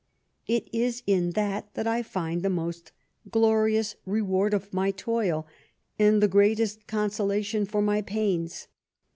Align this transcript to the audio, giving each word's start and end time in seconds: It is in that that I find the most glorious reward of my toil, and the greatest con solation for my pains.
It 0.47 0.67
is 0.73 1.03
in 1.05 1.33
that 1.33 1.71
that 1.75 1.85
I 1.85 2.01
find 2.01 2.41
the 2.41 2.49
most 2.49 2.91
glorious 3.29 3.95
reward 4.03 4.51
of 4.51 4.73
my 4.73 4.89
toil, 4.89 5.45
and 5.99 6.23
the 6.23 6.27
greatest 6.27 6.87
con 6.87 7.11
solation 7.11 7.67
for 7.67 7.83
my 7.83 8.01
pains. 8.01 8.67